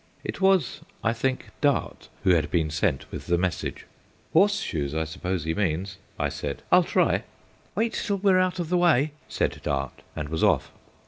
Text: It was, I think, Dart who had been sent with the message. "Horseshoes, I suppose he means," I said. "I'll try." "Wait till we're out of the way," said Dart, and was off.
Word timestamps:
It 0.23 0.41
was, 0.41 0.81
I 1.03 1.13
think, 1.13 1.49
Dart 1.61 2.09
who 2.23 2.31
had 2.31 2.49
been 2.49 2.71
sent 2.71 3.05
with 3.11 3.27
the 3.27 3.37
message. 3.37 3.85
"Horseshoes, 4.33 4.95
I 4.95 5.03
suppose 5.03 5.43
he 5.43 5.53
means," 5.53 5.97
I 6.17 6.27
said. 6.29 6.63
"I'll 6.71 6.83
try." 6.83 7.21
"Wait 7.75 7.93
till 8.03 8.17
we're 8.17 8.39
out 8.39 8.57
of 8.57 8.69
the 8.69 8.77
way," 8.79 9.11
said 9.29 9.59
Dart, 9.63 10.01
and 10.15 10.29
was 10.29 10.43
off. 10.43 10.71